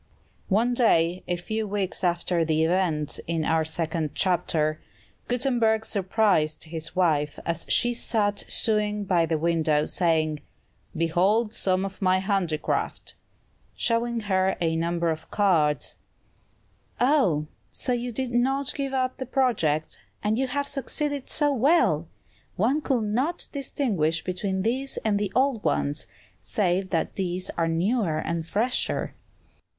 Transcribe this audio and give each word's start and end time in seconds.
One 0.49 0.73
day, 0.73 1.21
a 1.27 1.35
few 1.35 1.67
weeks 1.67 2.03
after 2.03 2.43
the 2.43 2.63
events 2.63 3.19
in 3.27 3.45
our 3.45 3.63
second 3.63 4.15
chapter, 4.15 4.81
Gutenberg 5.27 5.85
surprised 5.85 6.63
his 6.63 6.95
wife 6.95 7.37
as 7.45 7.67
she 7.69 7.93
sat 7.93 8.43
sewing 8.47 9.03
by 9.03 9.27
the 9.27 9.37
window, 9.37 9.85
saying, 9.85 10.41
"Behold 10.97 11.53
some 11.53 11.85
of 11.85 12.01
my 12.01 12.17
handicraft!" 12.17 13.13
showing 13.75 14.21
her 14.21 14.57
a 14.59 14.75
number 14.75 15.11
of 15.11 15.29
cards. 15.29 15.97
"Ah, 16.99 17.31
and 17.33 17.47
so 17.69 17.93
you 17.93 18.11
did 18.11 18.31
not 18.33 18.73
give 18.73 18.93
up 18.93 19.17
the 19.17 19.27
project? 19.27 20.03
and 20.23 20.35
you 20.39 20.47
have 20.47 20.65
succeeded 20.65 21.29
so 21.29 21.53
well! 21.53 22.07
One 22.55 22.81
could 22.81 23.03
not 23.03 23.47
distinguish 23.51 24.23
between 24.23 24.63
these 24.63 24.97
and 25.05 25.19
the 25.19 25.31
old 25.35 25.63
ones, 25.63 26.07
save 26.39 26.89
that 26.89 27.17
these 27.17 27.51
are 27.51 27.67
newer 27.67 28.17
and 28.17 28.43
fresher." 28.47 29.13